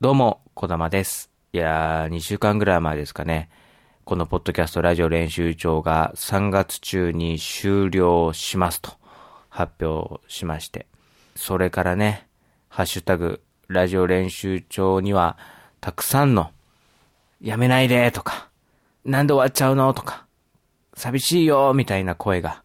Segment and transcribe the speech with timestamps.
[0.00, 1.30] どうも、小玉です。
[1.52, 3.48] いやー、2週間ぐらい前ですかね。
[4.04, 8.90] このポッドキャストラジオ練習帳が3月中に終了しますと
[9.48, 10.88] 発表しまして。
[11.36, 12.26] それからね、
[12.68, 15.38] ハッシュタグ、ラジオ練習帳には、
[15.80, 16.50] たくさんの、
[17.40, 18.50] やめないでとか、
[19.04, 20.26] なんで終わっちゃうのとか、
[20.94, 22.64] 寂しいよみたいな声が、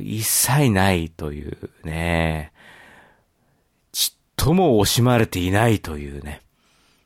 [0.00, 2.52] 一切ないというね、
[4.36, 6.42] とも惜しまれていないというね、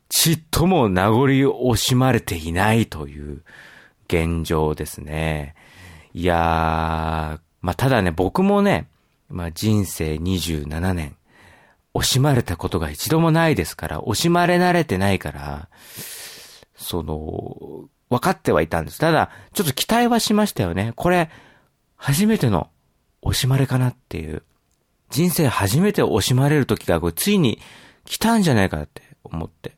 [0.09, 3.43] ちっとも名残惜しまれていないという
[4.07, 5.55] 現状ですね。
[6.13, 8.87] いやー、まあ、ただね、僕もね、
[9.29, 11.15] まあ、人生27年、
[11.93, 15.69] 惜しまれたことが一度もないですから、惜しまれ慣れてないから、
[16.75, 18.99] その、分かってはいたんです。
[18.99, 20.93] ただ、ちょっと期待はしましたよね。
[20.95, 21.29] これ、
[21.95, 22.69] 初めての
[23.21, 24.43] 惜しまれかなっていう。
[25.09, 27.59] 人生初めて惜しまれる時が、これついに
[28.05, 29.73] 来たんじゃないかって思って。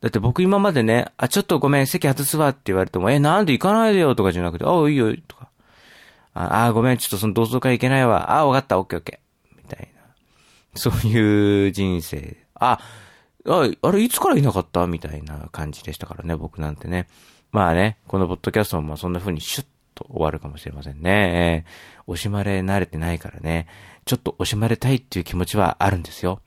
[0.00, 5.48] だって僕今までね、あ、ちょっとごめん、席外すわって言われても、え、なんで行かないでよとかじゃなくて、あ、いいよ、とか。
[6.32, 8.32] あ、あごめん、ちょっとその同窓会行けないわ。
[8.32, 9.56] あ、わかった、オッケーオッケー。
[9.58, 10.02] みたいな。
[10.74, 12.38] そういう人生。
[12.54, 12.78] あ、
[13.46, 14.86] あ、あれ、いつからいなかった？
[14.86, 17.08] みたいな感じでしたからね、僕なんてね。
[17.52, 21.64] まあね、このポッドキャストもそんな風にシュッと終わるかもしれませんね。
[21.66, 23.68] えー惜しまれ慣れてないからね。
[24.04, 26.40] ちょっと惜しまれたいっていう気持ちはあるんですよ。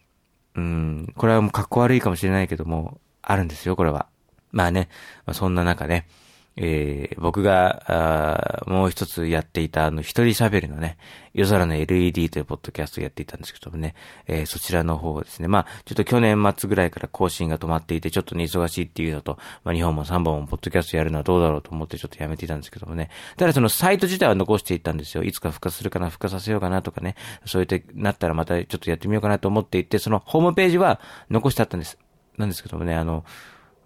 [0.56, 4.08] うん、これはもう格好悪いかもしれないけども、あるんですよ、これは。
[4.52, 4.90] まあね、
[5.26, 6.08] まあ、そんな中ね、
[6.56, 10.98] えー、僕が、あーもう一つやっていた、あの、一人喋りのね、
[11.34, 13.96] 夜空の LED というポッドキャストをやっていたんですけどもね、
[14.28, 23.10] えー、そちらの方ですね、まあ、ちょっと去年末ぐらいから更新が止まっていて、ちょっとね、忙しいっていうのと、まあ、2本も3本もポッドキャストやるのはどうだろうと思ってちょっとやめていたんですけどもね。
[23.38, 25.24] ただそのサイト自体は残していったんですよ。
[25.24, 27.16] いつか復活するかな、復活させようかなとかね、
[27.46, 31.00] そう言ってなったらまたちょっとやってみようかなと思っていて、そのホームページは
[31.32, 31.98] 残してあったんです。
[32.38, 33.26] なんですけどもね、あの、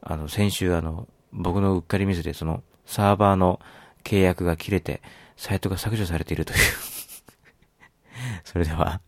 [0.01, 3.59] あの、先週あの、僕のうっかりミスでその、サーバーの
[4.03, 5.01] 契約が切れて、
[5.35, 6.59] サイトが削除されているという。
[8.43, 9.01] それでは、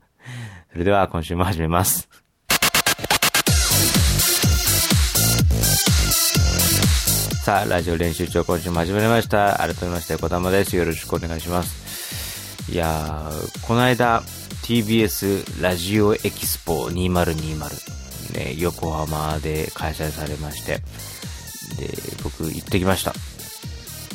[0.72, 2.10] それでは今週も始めます。
[7.44, 9.56] さあ、ラジオ練習長今週も始まりました。
[9.58, 10.76] 改めまして、小玉です。
[10.76, 12.72] よろしくお願いします。
[12.72, 14.22] いやー、この間、
[14.62, 20.82] TBS ラジオエキスポ2020、ね、横浜で開催されまして、
[21.80, 21.90] で、
[22.24, 23.14] 僕行ってきました。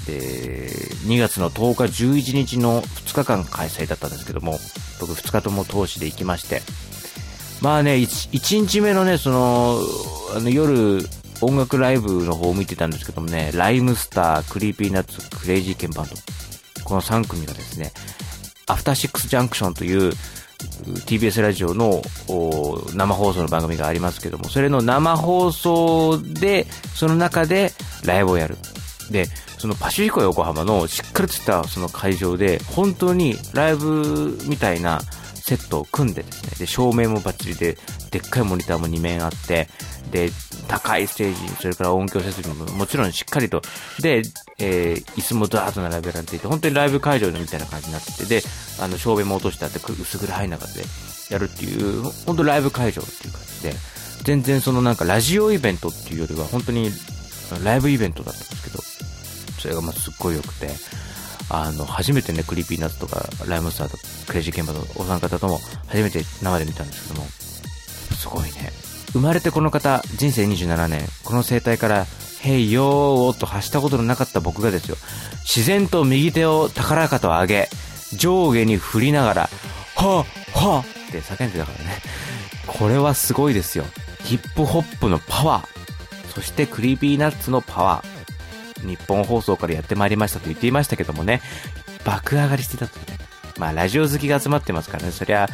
[0.06, 0.68] で、
[1.06, 4.58] 2月の10日、11日の2日間開催だったんですけども、
[5.00, 6.62] 僕2日とも通しで行きまして、
[7.60, 9.78] まあね、1, 1日目のね、その、
[10.36, 11.00] あの夜、
[11.40, 16.14] 音楽ライブの方を見てたんですけどもね、ライムスター、クリーピーナッツ、クレイジーケンバンド、
[16.84, 17.92] この3組がですね、
[18.66, 20.12] アフターシックスジャンクションという
[21.06, 22.02] TBS ラジオの
[22.94, 27.72] 生放送の番組がありますけども、それの生放送で、その中で
[28.04, 28.56] ライブをやる。
[29.10, 29.26] で、
[29.58, 35.00] そのパシフィコ横浜のしっかりとしたその会場で、本当にライブみたいな
[35.34, 37.78] セットを組んでですね、で、照明もバッチリで、
[38.10, 39.68] でっかいモニターも2面あって、
[40.14, 40.30] で、
[40.68, 43.62] 高いステージ、それから音響設備ももちろんしっかりと、
[44.00, 44.22] で、
[44.60, 48.42] えー、椅子もダーッと並べられていて、本当にライブ会場みたいな感じになってて、で、
[48.80, 50.84] あの、照明も落としてあって、薄暗い中で
[51.30, 53.74] やるっていう、本当ライブ会場っていう感じで、
[54.22, 56.92] 全然そのなんかラジオイベントっていうよりは、本当に
[57.64, 58.82] ライブイベントだったんですけど、
[59.62, 60.68] それがまあすっごい良くて、
[61.50, 65.58] あの、初めてね、クリーピーナッツとか、ライムスターとか、クレイジーケンバンドのお三方とも、
[65.88, 67.26] 初めて生で見たんですけども、
[68.16, 68.83] すごいね。
[69.14, 72.06] 生まれてこの方、人生27年、この声帯から、
[72.40, 74.96] Hey yo と発したことのなかった僕がですよ、
[75.44, 77.68] 自然と右手を高らかと上げ、
[78.16, 79.42] 上下に振りながら、
[79.94, 82.02] はぁ、はぁって叫んでたからね。
[82.66, 83.84] これはすごいですよ。
[84.24, 86.34] ヒップホップのパワー。
[86.34, 88.86] そしてクリーピーナッツのパワー。
[88.88, 91.40] ニッポン放送からやってまいりましたと言っていましたけどもね、
[92.04, 93.18] 爆上がりしてたとね。
[93.58, 95.48] まあ、ラジオ好きが集まってますからね、そりゃ、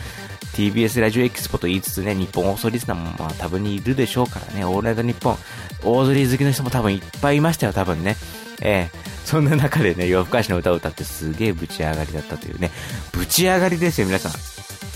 [0.54, 5.38] TBS ラジオエキスポと言いつつね、日本放送リスナーもまあ多分にいるでしょうからね、オールナイトニッポン、
[5.84, 8.16] 大釣り好きの人も多分いっぱいいましたよ、多分ね。
[8.62, 12.70] ええそんな中でね、夜更かしの歌を歌ってすげえぶち上がりだったというね、
[13.12, 14.32] ぶち上がりですよ、皆さん。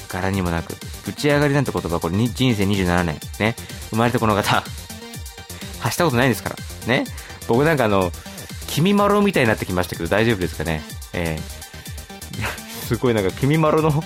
[0.09, 0.75] 柄にもなく。
[1.05, 3.21] ぶち上がりなんて言葉、これに人生27年。
[3.39, 3.55] ね。
[3.91, 4.65] 生まれてこの方、
[5.81, 6.57] 発したことないですから。
[6.87, 7.05] ね。
[7.47, 8.11] 僕なんかあの、
[8.67, 10.83] 君まろみたいになってきましたけど、大丈夫ですかね。
[11.13, 11.65] ええ
[12.87, 14.05] すごいなんか、君まろの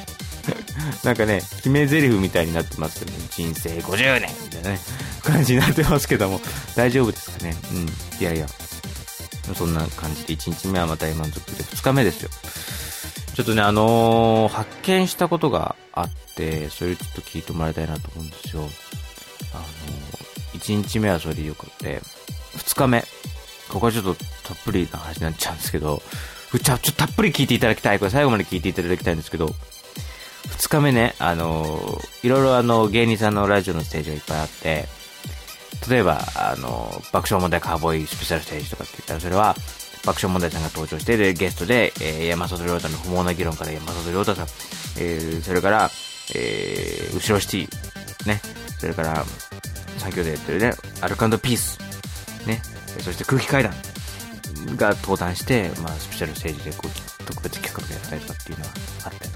[1.04, 4.80] なんかね、決め台詞みたいになってますけど、ね、人生50年みたいなね、
[5.22, 6.40] 感じになってますけども、
[6.74, 7.56] 大丈夫ですかね。
[7.72, 7.88] うん。
[8.20, 8.46] いやいや。
[9.54, 12.30] そんな感じで、1日目はまた満足で、2日目ですよ。
[13.34, 18.68] ちょっとね、あのー発見したことがあって、それちょっと聞いてもらいたいなと思うんですよ。
[19.54, 22.00] あのー1日目はそれでよくて、
[22.56, 23.04] 2日目、
[23.68, 26.02] ここはちょっとたっぷりな話になっちゃうんですけど、
[26.62, 27.98] ちょっとたっぷり聞いていただきたい。
[27.98, 29.54] これ最後まで聞いていただきたいんですけど、
[30.56, 34.86] 2日目ね、あの、いろいろあの、芸人さんのラジオのステージがいっぱいあって、
[35.88, 39.54] 例えば、あの、爆笑問題カーボーイスペシャルステージとかって言ったら、それは、
[40.04, 44.46] 爆笑問題さんが登場して、で、ゲストで、えー、山里亮太の不毛な議論から山里亮太さん、
[44.98, 45.90] えー、それから、
[46.34, 48.40] えー、後ろシティ、ね、
[48.78, 49.24] それから、
[49.98, 51.78] 先ほどやってるね、アルカンドピース、
[52.46, 52.62] ね、
[53.00, 53.72] そして空気階段
[54.76, 58.70] が登壇して、まあ、スペシャルステージでこう特別企画でやったりとかっていうのが
[59.04, 59.27] あった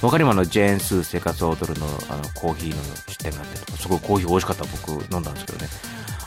[0.00, 5.68] りとか、他にもあの、ジェーンスー生活を踊るの、あの、コーヒーの出店があったりとか、すごいコーヒー美味しかった僕飲んだんですけどね。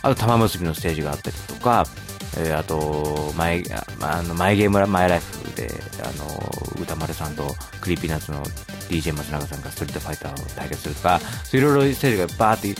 [0.01, 1.85] あと、玉結びのステージがあったりとか、
[2.37, 3.63] えー、あと、前、
[4.01, 5.69] あの、マイゲームマイライフで、
[6.01, 8.43] あの、宇多丸さんとクリーピーナッツの
[8.89, 11.19] DJ 松永さんがストリートファイターを対決するとか、
[11.51, 12.79] いろいろステージがバーって、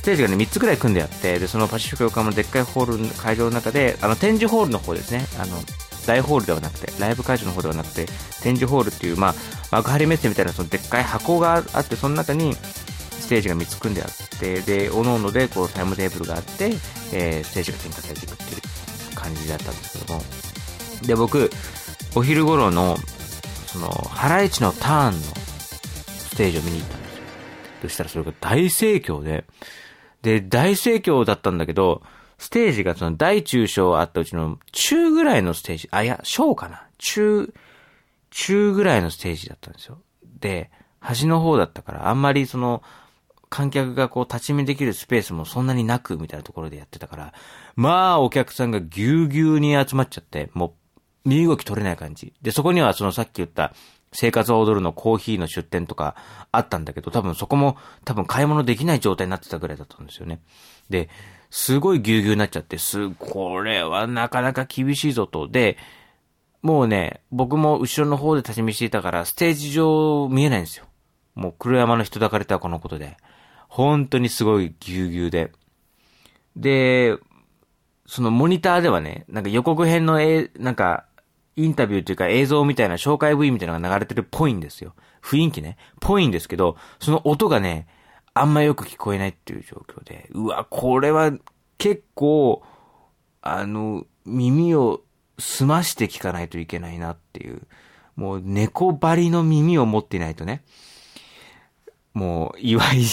[0.00, 5.58] ステージがね、3つくらい組んであって、で、そのパシフィコ横浜のでっかいホール、会場の中で、あの、展示ホールの方ですね、あの、
[6.10, 8.06] 大ホールではなくて、ライブ会場の方ではなくて、
[8.42, 9.34] 展示ホールっていう、まあ、
[9.70, 16.72] 幕張メッセみたいなそのでっかい箱があって、その中に、ステージが3つ組んであって、で、おのおので、こう、タイムテーブルがあって、
[17.12, 20.22] えー、ステージが展開されていくっていう感じだったんですけども。
[21.02, 21.50] で、僕、
[22.16, 22.96] お昼頃の、
[23.68, 27.22] その、ハライチのターンのステージを見に行ったんですよ。
[27.82, 29.44] そしたらそれが大盛況で、
[30.22, 32.02] で、大盛況だったんだけど、
[32.40, 37.52] ステージがその大中小あったうちの中ぐらいのステージ、あ、いや、小かな中、
[38.30, 40.00] 中ぐらいのステージだったんですよ。
[40.40, 40.70] で、
[41.00, 42.82] 端の方だったから、あんまりその、
[43.50, 47.34] 観客がこう立ち見できるスペースもそんなになくみたいなところでやってたから、
[47.76, 50.76] まあお客さんがぎゅうぎゅうに集まっちゃって、も
[51.26, 52.32] う身動き取れない感じ。
[52.40, 53.74] で、そこにはそのさっき言った
[54.12, 56.16] 生活を踊るのコーヒーの出店とか
[56.52, 60.40] あったんだけど、多分そこも多分買い物できない状態になってたぐらいだったんですよね。
[60.88, 61.10] で、
[61.50, 65.48] すごいぎゅうぎゅうになっちゃって、す、これはなかなか厳しいぞと。
[65.48, 65.76] で、
[66.62, 70.86] もうね、僕も後ろの方で立ち見していたから、ステージ上見えないんですよ。
[71.34, 73.16] もう黒山の人だかれたこのことで。
[73.68, 75.52] 本当にすごいぎゅうぎゅうで。
[76.56, 77.16] で、
[78.06, 81.06] そのモニターではね、なんか予告編のえ、なんか、
[81.56, 84.94] インタビューというか映像みたいな紹介 V みたいなのが流れてるっぽいんですよ。
[85.22, 85.76] 雰囲気ね。
[86.00, 87.86] ぽいんですけど、その音がね、
[88.40, 91.30] あんまよく聞こえないっていう状況で、うわ、これは
[91.76, 92.62] 結構、
[93.42, 95.02] あの、耳を
[95.38, 97.60] 澄まして聞かないといけないなっていう、
[98.16, 100.64] もう猫張りの耳を持っていないとね、
[102.14, 103.04] もう、岩井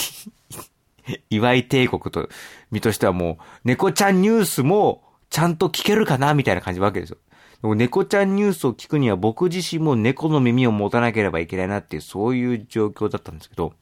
[1.29, 2.29] 岩井帝国と、
[2.71, 7.17] 身としてはもう、猫ちゃんニュースも、ちゃんと聞けるかなみたいな感じわけですよ。
[7.61, 13.73] でも猫ちゃんニュースを聞くには僕自身も猫の耳を持たなければいけないなっていう、そういう状況だったんですけど、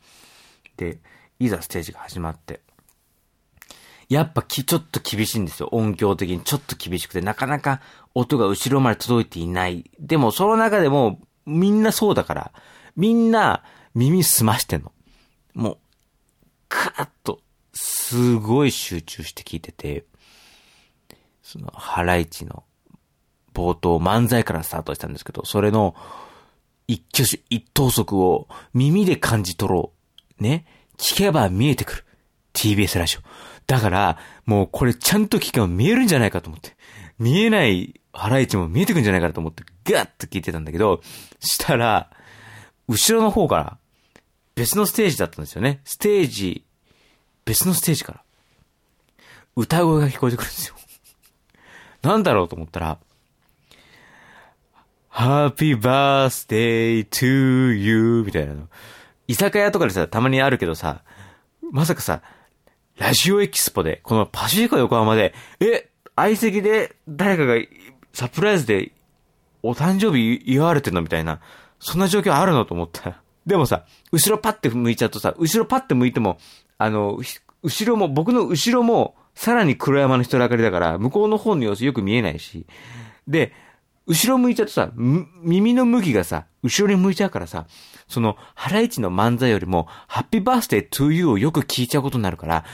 [0.77, 0.99] で、
[1.39, 2.61] いざステージが始まって、
[4.09, 5.69] やっぱき、ちょっと厳しいんですよ。
[5.71, 7.81] 音響的にちょっと厳しくて、なかなか
[8.13, 9.89] 音が後ろまで届いていない。
[9.99, 12.51] でも、その中でも、みんなそうだから、
[12.95, 13.63] みんな
[13.95, 14.91] 耳澄ましてんの。
[15.53, 15.77] もう、
[16.69, 17.41] カーッと、
[17.73, 20.05] すごい集中して聞いてて、
[21.41, 22.63] その、ハライチの
[23.53, 25.95] 冒頭、漫才からスタートしたんですけど、それの、
[26.87, 29.93] 一挙手一投足を耳で感じ取ろ
[30.39, 30.43] う。
[30.43, 30.65] ね。
[30.97, 32.05] 聞けば見えてくる。
[32.53, 33.21] TBS ラジオ。
[33.67, 36.75] だから、もうこれちゃんと聞けば見えるんじゃないかと思って。
[37.19, 41.01] 見えないハライチも見えてくんじゃないかと思って、ガッと聞いてたんだけど、
[41.39, 42.09] したら、
[42.87, 43.77] 後ろの方から、
[44.55, 45.81] 別のステージだったんですよね。
[45.83, 46.65] ステージ、
[47.43, 48.23] 別のステージから、
[49.55, 50.75] 歌声が聞こえてくるんですよ。
[52.01, 52.99] なんだろうと思ったら、
[55.11, 58.67] Happy birthday to you みたいなの。
[59.27, 61.03] 居酒屋とかでさ、たまにあるけどさ、
[61.71, 62.21] まさかさ、
[62.97, 67.55] ラジオエキスポで、このパシフィコ横浜で、え、相席で誰かが
[68.13, 68.93] サプライズで
[69.61, 71.41] お誕生日祝われてんのみたいな、
[71.79, 73.21] そんな状況あるのと思った。
[73.45, 76.37] でもさ、後ろパッて向いちゃうとさ、後ろパッて向いても、
[76.77, 77.19] あの、
[77.63, 82.65] 後ろも、僕の後ろも、さらに黒山の人だかりだから、向こうの方の様子よく見えないし。
[83.27, 83.53] で、
[84.07, 87.65] 後ろ向いちゃうとさ、耳の向きがさ、後ろに向いちゃうからさ、
[88.07, 92.65] その、ハライチの漫才よりも、ハッピーバースデートゥーユーをよく聞いちゃうことになるから、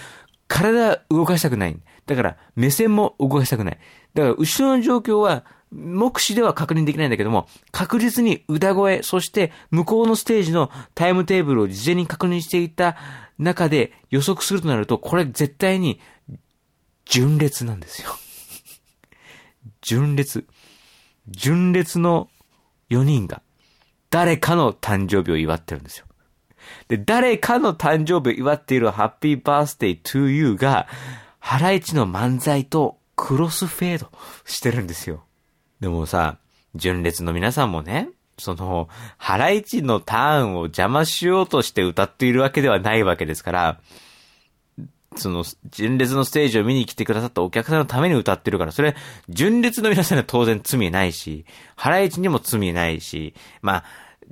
[0.47, 1.79] 体動かしたくない。
[2.05, 3.79] だから、目線も動かしたくない。
[4.13, 12.97] だから、後ろの状況は、目視では確認できないんだけども、確実に歌声、そして向こうのステージのタイムテーブルを事前に確認していた
[13.39, 16.01] 中で予測するとなると、これ絶対に、
[17.05, 18.09] 順列なんですよ。
[19.81, 20.45] 順列。
[21.27, 22.29] 純烈の
[22.89, 23.41] 4人が
[24.09, 26.05] 誰かの誕生日を祝ってるんですよ。
[26.87, 30.87] で、誰かの誕生日を祝っているハッピーバースデートゥーユーが、
[31.39, 34.11] ハライチの漫才とクロスフェード
[34.45, 35.23] してるんですよ。
[35.79, 36.37] でもさ、
[36.75, 43.79] 純烈の皆さんもね、その、ハライチのターンを邪魔しようとして歌っているわけではないわけですから、
[45.15, 48.95] その、純烈のステージを見に来てくださったお客さんのために歌ってるから、それ、
[49.29, 53.83] 純烈の皆さんには当然罪ないし、ハライチにも罪ないし、まあ、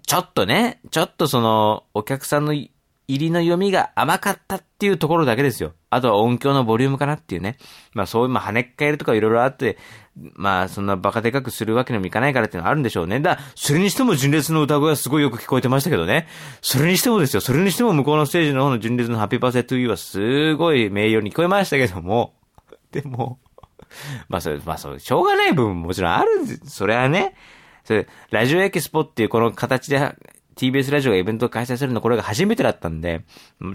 [0.08, 2.72] ちょっとね、ちょっとその、お客さんの入
[3.08, 5.74] りの読みが甘かったっていうところだけですよ。
[5.90, 7.58] あとは音響のボリュームかなっていうね。
[7.94, 9.78] まあそういう、まあ跳ねっ返るとかいろいろあって、
[10.16, 13.20] まあそんなバカでかくするわけにもいかないからっていうのはあるんでしょうね。
[13.20, 16.28] だそれにしても純烈の歌声はすごいよく聞こえてましたけどね。
[16.62, 17.42] それにしてもですよ。
[17.42, 22.34] それにしても向こうのステージの方の純烈のハッピーパーセットユーはすごい名誉に聞こえましたけども。
[22.92, 23.40] でも、
[24.28, 27.36] まあそれ、まあそう、しょうがない部分ももちろんあるんです、それはね、
[27.84, 30.00] それ、ラジオエキスポっていうこの形で
[30.60, 33.24] TBS ラジオがイベントを開催するのこれが初めてだったんで、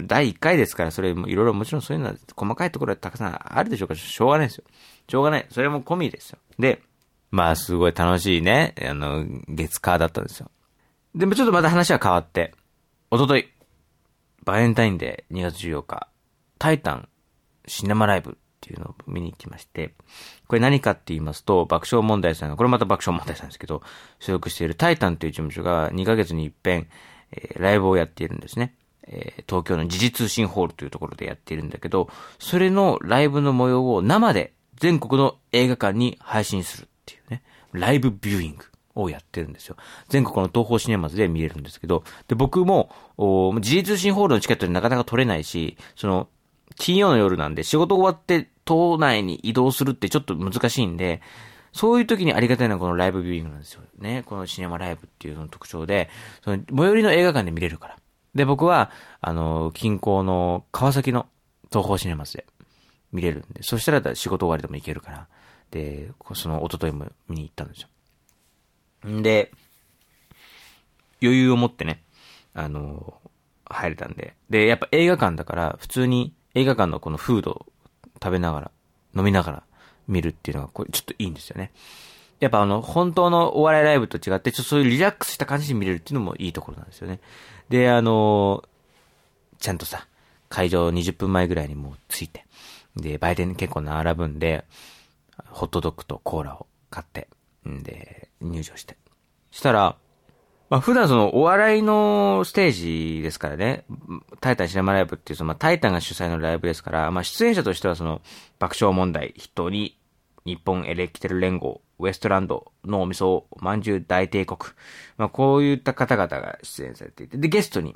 [0.05, 4.65] 第1回ですから、それいろいろもちろんそういうのは細かいところはたくさんあるでしょうかしょうがないですよ。
[5.09, 5.47] しょうがない。
[5.49, 6.37] それも込みですよ。
[6.59, 6.83] で、
[7.31, 10.51] まあすごい楽しいね、あの、月火だったんですよ。
[11.15, 12.53] でもちょっとまた話は変わって、
[13.09, 13.49] おととい、
[14.43, 16.07] バレンタインデー2月14日、
[16.59, 17.09] タイタン
[17.65, 19.93] シネマライブっていうのを見に行きまして、
[20.47, 23.83] これ何かって言いますと、爆笑問題さんが、これまた爆笑問題さんですけど、
[24.19, 26.87] 所属しているタイタンという事務所が2ヶ月に一遍、
[27.31, 28.73] えー、ライブをやっているんですね。
[29.03, 39.75] えー、東京の時事通信ホールというところでやっているんだけど、それのライブの模様を生で全国の映画館に配信するっていうね、ライブビューイングをやってるんですよ。
[40.09, 42.89] 全国の東宝シネマズで見れるんですけど、で、僕も、
[43.61, 46.27] 時事通信ホールのチケットでなかなか取れないし、その、
[46.75, 51.21] 金曜の夜なんで仕事終わって島内に移動するってちょっと難しいんで、
[51.71, 54.23] そういう時にありがたいのはこのライブビューイングなんですよね。
[54.25, 56.09] このシネマライブっていうのの特徴で、
[56.43, 57.97] その最寄りの映画館で見れるから。
[58.33, 58.91] で、僕は、
[59.21, 61.27] あの、近郊の川崎の
[61.69, 62.45] 東宝シネマスで
[63.11, 65.27] 見れるんで、そしたら仕事終わりでも行けるから。
[65.71, 67.81] で、その一昨日も見に行ったんです
[69.03, 69.09] よ。
[69.09, 69.51] んで、
[71.21, 72.03] 余裕を持ってね、
[72.53, 73.19] あの、
[73.65, 74.35] 入れたんで。
[74.49, 77.65] で、やっぱ映画館だから、普通に映画館のこのフード
[78.21, 78.71] 食べながら、
[79.15, 79.63] 飲みながら
[80.07, 81.71] 見るっていうのが、これちょっといいんですよね。
[82.39, 87.19] やっぱあの、本当のお笑いライブと違って、ちょっとそういうリラックスした感じで見れるっていうのもいいところなんですよね。
[87.69, 88.63] で、あの
[89.59, 90.07] ちゃんとさ、
[90.49, 92.45] 会場20分前ぐらいにもう着いて、
[92.95, 94.65] で、売店結構並ぶんで、
[95.49, 97.27] ホットドッグとコーラを買って、
[97.67, 98.97] んで、入場して。
[99.51, 99.97] したら、
[100.69, 103.85] まあ普段そのお笑いのステージですからね、
[104.41, 108.21] タイタンシネマライブっていうその、まあタイタンが主催のライブですから、まあ出演者としてはその
[108.57, 109.99] 爆笑問題筆頭に
[110.43, 114.59] 日本エレキテル連合、ウエストランド、脳みそ、まんじゅう大帝国。
[115.17, 117.95] まあこういった方々が出演されていて、で、ゲストに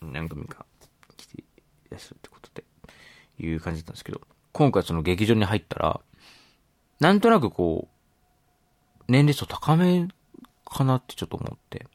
[0.00, 0.66] 何組か
[1.16, 1.44] 来てい
[1.90, 2.64] らっしゃるってことで、
[3.38, 4.20] いう感じだったんですけど、
[4.52, 6.00] 今回その劇場に入ったら、
[6.98, 10.08] なんとなくこう、年齢層高め
[10.64, 11.86] かなってちょっと思って。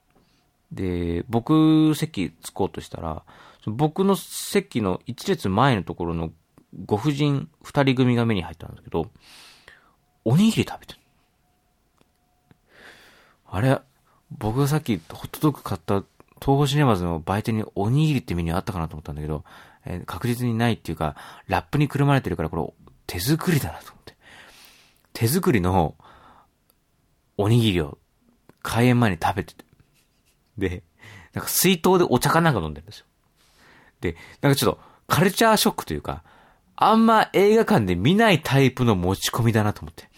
[0.72, 3.24] で、僕席着こうとしたら、
[3.66, 6.32] 僕の席の一列前のところの
[6.86, 9.12] ご婦人二人組が目に入ったんですけど、
[10.24, 11.00] おにぎり食べてる。
[13.46, 13.80] あれ、
[14.32, 16.04] 僕がさっきホットドッグ買った
[16.42, 19.44] 東宝シネマズの売店におにぎりってメニューあったかなと思ったんだけど、
[19.86, 21.16] えー、確実にないっていうか、
[21.48, 24.16] ラップにくるまれてるからこれ手作りだなと思って。
[25.14, 25.96] 手作りの
[27.38, 27.98] おにぎりを
[28.62, 29.64] 開演前に食べてて。
[30.58, 30.84] で、
[31.34, 33.06] なんか水筒でお茶かなんか飲んでるんですよ。
[34.02, 36.24] で、なんかちょっとカルチャーショックというか、
[36.76, 40.10] あんま映画館で見ないタイプの持ち込みだなと思って。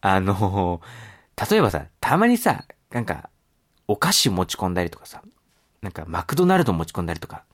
[0.00, 0.80] あの、
[1.50, 3.30] 例えばさ、たまにさ、なんか、
[3.88, 5.22] お菓子持ち込んだりとかさ、
[5.80, 7.44] なんかマクドナルド持ち込んだりとか、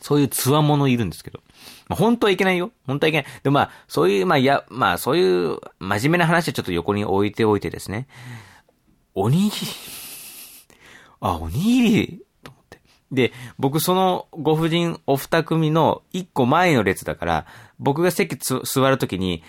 [0.00, 1.40] そういうつわものいるんですけど。
[1.88, 2.70] まあ、本当はいけないよ。
[2.86, 3.32] 本当はいけない。
[3.42, 8.06] でまあ、そういう、まあ、いや、まあ、そういう真面目な話はちょっと横に置いておいてですね。
[9.14, 9.50] おにぎり
[11.26, 12.22] あ、おにぎり？
[12.42, 12.80] と思って。
[13.10, 17.46] で、僕そのご婦人お二組の一個前の列だから、
[17.78, 19.42] 僕が席座るときに、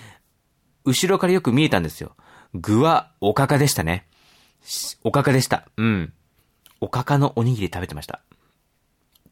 [0.86, 2.16] 後ろからよく見えたんですよ。
[2.54, 4.08] 具はおかかでしたね。
[5.04, 5.68] おかかでした。
[5.76, 6.14] うん。
[6.80, 8.22] おかかのおにぎり食べてました。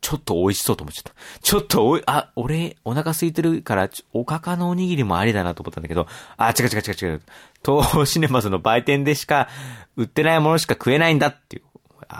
[0.02, 1.14] ちょっと美味しそうと思っちゃった。
[1.40, 7.22] ちょっとおい、あ、俺、お腹空いてるから、おかかのおにぎりもありだなと思ったんだけど、あ、違う違う違う違う。
[7.66, 9.48] 東方シネマズの売店でしか、
[9.96, 11.64] 売ってないものしか食えないんだっていう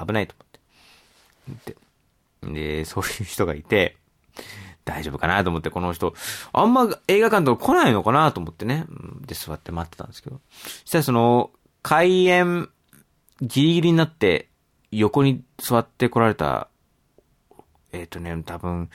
[0.06, 0.36] 危ないと
[1.48, 1.76] 思って。
[2.44, 3.98] で、で、そういう人がいて、
[4.86, 6.14] 大丈夫かなと思って、この人、
[6.52, 8.86] あんま映画館とか来ないのかなと思ってね。
[9.26, 10.42] で、座って待ってたんですけど。
[10.54, 12.70] そしたらその、開演、
[13.42, 14.50] ギリギリになって、
[14.92, 16.70] 横に座って来られた、
[17.92, 18.90] えっ、ー、とね、多分、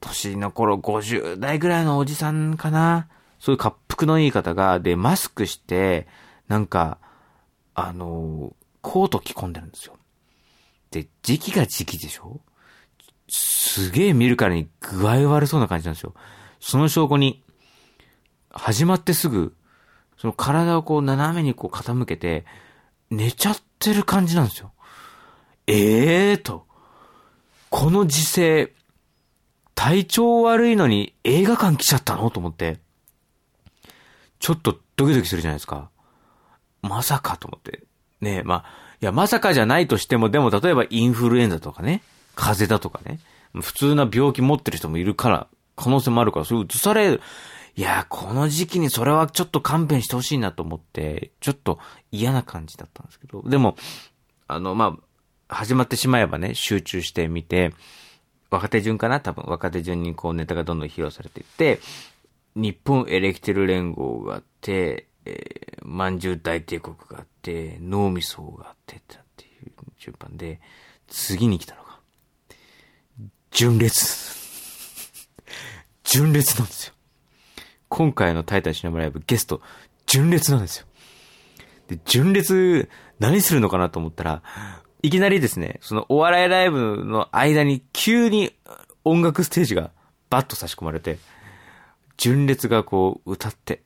[0.00, 3.08] 年の頃50代ぐらいのおじさんかな。
[3.38, 6.06] そういう滑腹のいい方が、で、マスクして、
[6.48, 6.98] なんか、
[7.74, 9.96] あの、コート着込んでるんですよ。
[11.02, 12.40] で、時期が時期でしょ？
[13.28, 16.14] すげえ見るからに具合悪そうな感じなんですよ。
[16.60, 17.42] その証拠に、
[18.50, 19.54] 始まってすぐ、
[20.16, 22.46] その体をこう斜めにこう傾けて、
[23.10, 24.72] 寝ちゃってる感じなんですよ。
[25.66, 26.66] ええー、と。
[27.68, 28.72] この時勢、
[29.74, 32.30] 体調悪いのに映画館来ちゃったの？
[32.30, 32.78] と思って。
[34.38, 35.90] ちょっとドキドキするじゃないですか。
[36.80, 37.82] まさかと思って。
[38.20, 42.02] ねえ、まあ、や、まさかじゃないとしても、でも例えばインフルエンザとかね、
[42.34, 43.20] 風邪だとかね、
[43.60, 45.46] 普通な病気持ってる人もいるから、
[45.76, 47.20] 可能性もあるから、それ移され。
[47.78, 51.78] いや、この時期にそれはちょっと勘弁してほしいなと思って、ちょっと
[52.10, 53.76] 嫌な感じだったんですけど、でも、
[54.48, 54.96] あの、ま
[55.48, 57.74] あ、始まってしまえばね、集中してみて、
[58.50, 61.80] 若手順かな多分、若手順にこうネタがどんどん披露されていって、
[62.54, 68.98] 日本エレキテル連合があって、えー、まんじゅう大帝国があって、脳みそがあってっ
[69.36, 70.60] ていう順番で、
[71.06, 72.00] 次に来たのが、
[73.52, 74.34] 純烈。
[76.02, 76.94] 純烈なんですよ。
[77.88, 79.60] 今回のタイタンシネマライブゲスト、
[80.06, 80.86] 純烈なんですよ。
[81.86, 84.42] で、純烈、何するのかなと思ったら、
[85.02, 88.56] いきなりですね、そのお笑いライブの間に急に
[89.04, 89.92] 音楽ステージが
[90.30, 91.18] バッと差し込まれて、
[92.16, 93.82] 純烈がこう歌って、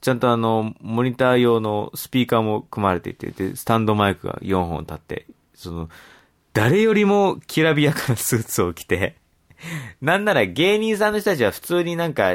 [0.00, 5.88] ちゃんとあの、モニター用のスピーカーも組まれていて、で、スタンドマイクが4本立って、その、
[6.52, 9.16] 誰よりもきらびやかなスーツを着て、
[10.00, 12.34] なんなら芸人さんの人たちは普通になんか、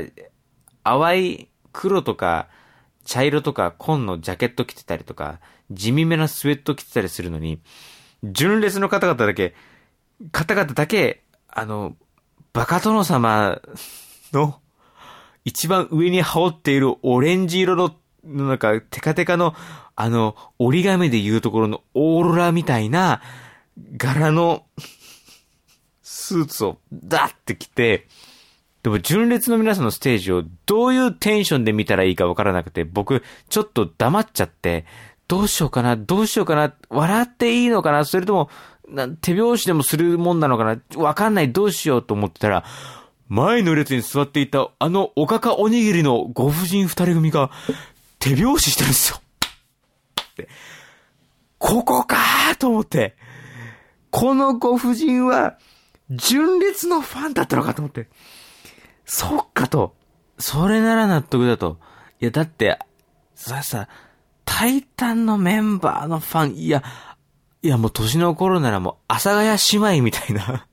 [0.83, 2.47] 淡い黒とか
[3.05, 5.39] 茶色とか紺のジャケット着てたりとか、
[5.71, 7.59] 地味めなスウェット着てたりするのに、
[8.23, 9.55] 純烈の方々だけ、
[10.31, 11.95] 方々だけ、あの、
[12.53, 13.61] バカ殿様
[14.31, 14.59] の
[15.45, 19.53] 一番上に羽織っているオレンジ色の、なんか、テカテカの、
[19.95, 23.21] あの、折り紙で言うところのオーロラみたいな、
[23.97, 24.63] 柄の、
[26.01, 28.07] スーツを、ダッて着て、
[28.83, 34.85] でも、純烈の皆さんのステージをどういうテンションで見たらいいかわからなくて、僕、ちょっと黙っちゃって、
[35.27, 38.49] どうしようかな、どうしようかな、笑っていいのかな、それとも、
[39.21, 42.65] 手拍子でもするもんなのかな、わかんない、どうしようと思ってたら、
[43.27, 47.51] 前の列に座っていたあのおかかおにぎりのご婦人二人組が
[48.19, 49.19] 手拍子してるんですよ。
[51.57, 53.15] ここかーと思って。
[54.11, 55.57] このご婦人は、
[56.09, 58.09] 純烈のファンだったのかと思って。
[59.05, 59.95] そっかと。
[60.37, 61.79] それなら納得だと。
[62.19, 62.77] いや、だって、
[63.33, 63.87] さ、さ、
[64.45, 66.83] タイタンのメンバーのファン、いや、
[67.61, 70.67] いやもう年の頃ならもう、阿佐ヶ谷姉妹みたいな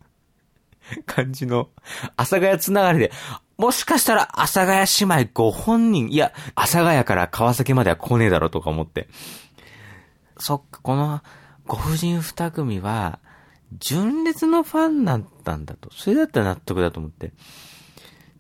[1.06, 1.68] 感じの、
[2.16, 3.12] 阿佐ヶ谷つながりで、
[3.56, 9.08] もしかしたら阿佐ヶ谷姉妹ご本人、いや、阿佐ヶ谷から川崎までは来ねえだろうとか思って。
[10.38, 11.20] そっか、この、
[11.66, 13.20] ご婦人二組は、
[13.78, 15.90] 純烈のファンだったんだと。
[15.92, 17.32] それだったら納得だと思って。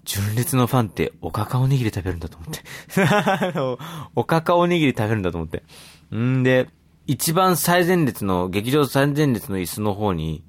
[0.04, 3.78] 純烈のファンっておかかおにぎり食べるんだと思って。
[4.16, 5.62] おかかおにぎり食べるんだと思って。
[6.14, 6.68] んで、
[7.06, 10.42] 一番最前列の、劇場最前列の椅子の方に、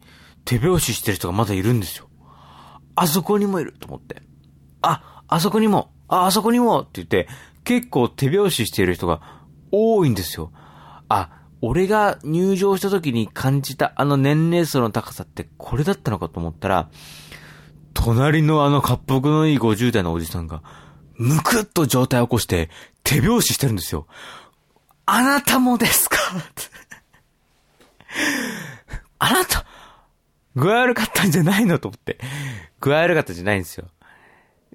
[0.45, 2.10] 手拍子してる人がまだいるんですよ。
[2.95, 4.21] あそこにもいると思って。
[4.82, 7.27] あ、あそこにも、あ、あそこにもって言って、
[7.63, 9.21] 結構手拍子してる人が
[9.71, 10.51] 多いんですよ。
[11.08, 11.30] あ、
[11.62, 16.89] 俺が入場した時に感じたあの年齢層の高さってこれだったのかと思ったら、
[17.93, 20.63] 隣のあの滑腹のいい50代のおじさんが、
[21.15, 22.69] むくっと状態を起こして
[23.04, 24.08] 手拍子してるんですよ。
[25.06, 26.17] あなたもですか？
[29.19, 29.65] あなた、
[30.55, 32.19] 具合悪かったんじゃないのと思って。
[32.79, 33.87] 具合悪かったんじゃないんですよ。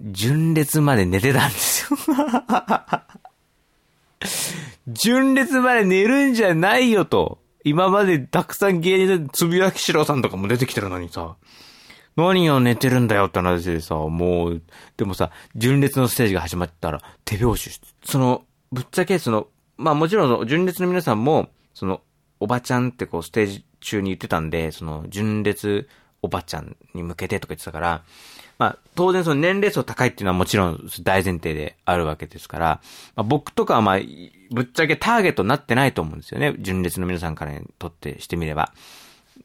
[0.00, 1.98] 純烈まで寝てたんですよ。
[4.88, 7.38] 純烈まで寝るんじゃないよと。
[7.64, 11.36] 今までたくさん芸人でつぶやきしろさんとかも出てきてるのにさ。
[12.16, 14.62] 何を寝てるんだよって話でさ、もう、
[14.96, 22.00] でもさ、純烈のステージが始まったら手拍子その、ぶっちゃけその、まあもちろん純烈の皆さんも、その、
[22.40, 25.88] おばちゃんってこうステージ中に言ってたんで、その、純烈
[26.22, 28.02] おばちゃんに向けてとか言ってたから、
[28.58, 32.80] まあ、当然その年齢層高いっていうのはもちろん大前提であるわけですから、
[33.14, 33.98] まあ、僕とかはまあ、
[34.50, 36.54] ぶっちゃけターゲットになってないと思うんですよね。
[36.58, 38.72] 純烈の皆さんからにとってしてみれば。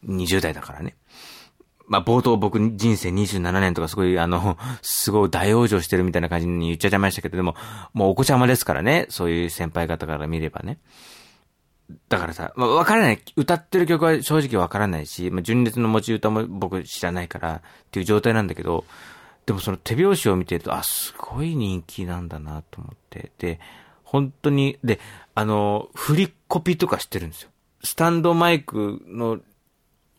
[0.07, 0.95] 20代だからね。
[1.87, 7.55] まあ、冒頭僕人生27年とかすごいあの、すごい大往生してるみたいな感じに言っちゃいましたけど、でも、
[7.93, 9.07] もうお子ちゃまですからね。
[9.09, 10.79] そういう先輩方から見ればね。
[12.09, 13.21] だからさ、まあ、わからない。
[13.35, 18.85] 歌ってる曲は正直わからないし、まあ、純烈の持ち歌も僕知らないからっていう状態なんだけど、
[19.45, 23.31] でもその手拍子を見てると、あ、すごい人気なんだなと思って。
[23.37, 23.59] で、
[24.03, 24.99] 本当に、で、
[25.35, 27.49] あの、振りコピとかしてるんですよ。
[27.83, 29.39] スタンドマイクの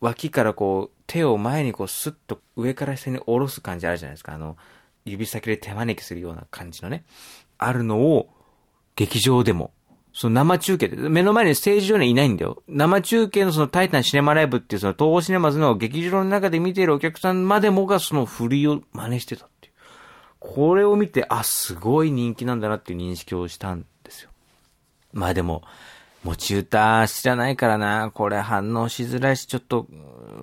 [0.01, 4.33] 脇からこう、手を前にこうスッと上から下に下ろす感じあるじゃないですか。
[4.33, 4.57] あの、
[5.05, 7.03] 指先で手招きするような感じのね。
[7.57, 8.29] あるのを、
[8.95, 9.71] 劇場でも、
[10.13, 12.61] その生中継で、目の前にステージ上にはいないんだよ。
[12.67, 19.73] 生中継のそのタイタンシネマライブっていうその東宝シネマズの劇場の中で見ているお客さんまでもがその振りを真似してたっていう。
[20.39, 24.29] これを見て、あ、すごい人気なんだなっていう認識をしたんですよ。
[25.13, 25.63] まあでも、
[26.23, 29.93] 持ち歌知らないからな、これ反応しづらいし、ちょっと、う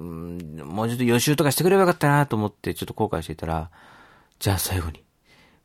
[0.03, 3.71] ん、もうちょっと予習とかしてくればよかったなと思ってちょっと後悔していたら、
[4.41, 5.05] じゃあ最後に、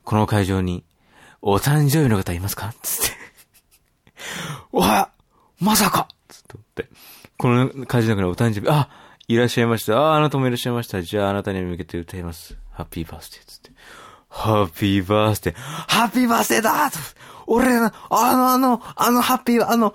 [0.04, 0.84] この会場に、
[1.42, 2.74] お誕生日の方いますか？
[2.82, 3.25] つって。
[4.72, 5.10] わ
[5.60, 6.90] まさかつって。
[7.38, 8.90] この会場の中にお誕生日、あ
[9.28, 9.98] いらっしゃいました。
[9.98, 11.02] ああ、あなたもいらっしゃいました。
[11.02, 12.58] じゃああなたに向けて歌います。
[12.72, 13.72] ハッピーバースデーつって。
[14.30, 15.56] ハッピーバースデー。
[15.56, 16.98] ハッピーバースデーだと
[17.48, 19.94] 俺、あの、あの、あの、ハッピー、あの、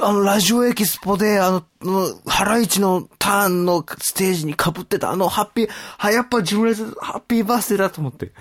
[0.00, 8.32] あの、ラジオエキスポで、あの、のハライチのターンのステージに被ってた、あの、ハッピー、は、やっぱ純烈、ハッピーバースデーだと思って。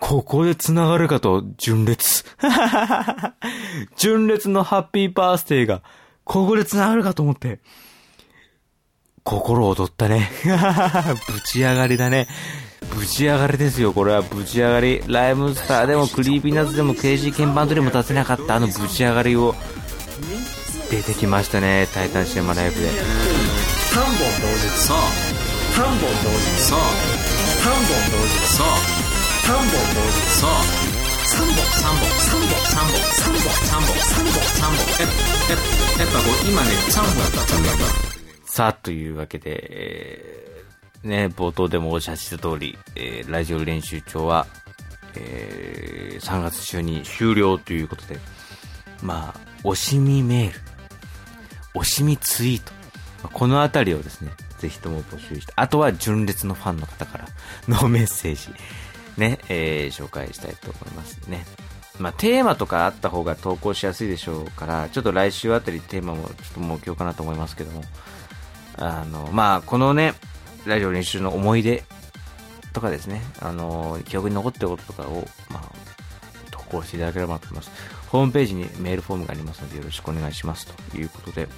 [0.00, 2.24] ここで繋がるかと、純烈。
[3.96, 5.82] 純烈のハッピーバースデーが、
[6.24, 7.60] ここで繋がるかと思って。
[9.22, 10.30] 心躍ったね。
[11.32, 12.28] ぶち上がりだね。
[12.94, 15.02] ぶち上がりですよ、これはぶち上がり。
[15.06, 19.54] ライムスターでもクリーピーナッツでも KG 鍵盤でも出せなかったあのぶち上がりを
[20.90, 22.88] 出てきましたね、タイタンシネマライブで。
[22.88, 24.96] 3本同時そう
[25.74, 27.80] 3本同時そう3本
[28.10, 29.03] 同時そう
[29.44, 29.78] 3本同時
[30.40, 44.46] そう3本3本3本3本3本3本3本3本ややっぱこう今ね3本だった3本だったさあというわけで、えーね、冒頭でもおっしゃってた通り、えー、ラジオ練習帳は、
[45.16, 48.18] えー、3月中に終了ということで、
[49.02, 50.60] まあ、惜しみメール、
[51.80, 52.58] 惜しみツイー
[53.22, 57.28] ト、このあたりをですね、ぜひとも募集して、あとは純烈のファンの方から
[57.68, 58.48] のメッセージ、
[59.16, 61.44] ね、えー、紹介したいと思いますね。
[61.98, 67.82] まあ、テーマとかあった方が投稿しやすいでしょうから、ちょっと来週あたりテーマもちょっと目標かなと思いますけども、
[68.76, 70.14] あの、まあ、このね、
[70.66, 71.84] ラジオ練習の思い出
[72.72, 75.72] とかですね、あの、記憶に残ってることとかを、まあ、
[76.50, 77.70] 投稿していただければと思います。
[78.08, 81.48] ホームページにメールフォームがありますのでよろしくお願いしますということで、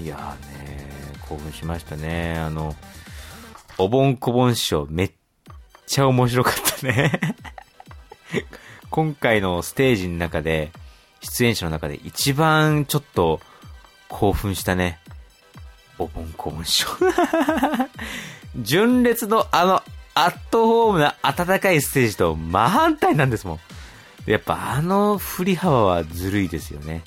[0.00, 0.88] いやーね、
[1.28, 2.36] 興奮しましたね。
[2.38, 2.74] あの、
[3.78, 5.12] おぼんこぼん師匠めっ
[5.92, 7.20] ちゃ面白かったね
[8.88, 10.72] 今回のステージの中で、
[11.20, 13.40] 出演者の中で一番ちょっと
[14.08, 14.98] 興奮したね。
[15.98, 16.88] おぼんこぼん師匠。
[18.56, 19.82] 純烈のあの、
[20.14, 23.60] アットホームな温かいステージと真反対なんですもん。
[24.24, 27.02] やっぱあの振り幅はずるいですよね。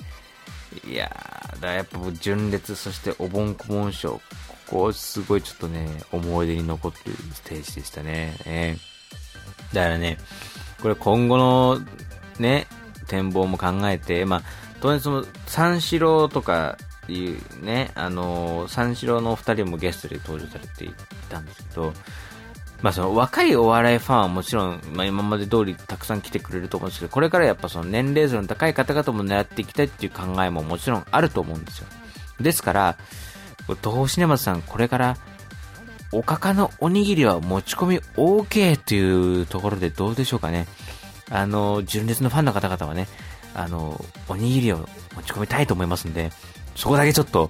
[0.88, 4.22] いやー、だやっぱ純烈、そしておぼんこぼん賞、
[4.70, 8.36] ここすごいちょっとね、思い出に残ってるステージでしたね。
[8.46, 10.18] えー、だからね、
[10.82, 11.80] これ今後の
[12.40, 12.68] ね、
[13.08, 14.42] 展望も考えて、まあ、
[14.82, 20.94] 当然その、三四郎とかいうね、あのー、三四郎のお二人もゲストで登場されてい
[21.30, 21.94] たんですけど、
[22.82, 31.88] まあその若いお笑いファンはもちろん、まあ今まで通りたくさん来てくれると思うんですけど、これからやっぱその年齢層の高い方々も狙っていきたいっていう考えももちろんあると思うんですよ。
[32.42, 32.98] ですから、
[33.74, 35.18] 東宝シネマズさんこれから
[36.12, 40.68] おかかのおにぎりは持ち込み OK というところでどうでしょうかね。
[41.30, 43.08] あの、純烈のファンの方々はね、
[43.54, 46.32] あの、おにぎりを持ち込みたいと思いますんで、
[46.76, 47.50] そこだけちょっと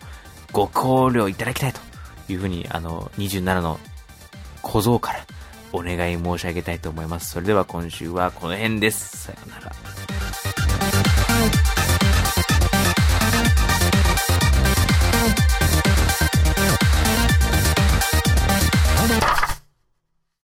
[0.52, 1.82] ご考慮いただきたいと
[2.32, 3.80] いうふうに、あの、27の
[4.62, 5.26] 小僧から
[5.74, 7.32] お願い申し上げたいと思います。
[7.32, 9.26] それでは今週はこの辺です。
[9.28, 10.25] さよなら。